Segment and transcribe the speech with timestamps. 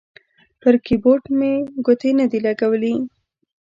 [0.61, 1.53] پر کیبورډ مې
[1.85, 2.95] ګوتې نه دي لګولي